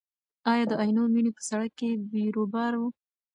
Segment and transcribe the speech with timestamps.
[0.51, 2.81] ایا د عینومېنې په سړک کې بیروبار و؟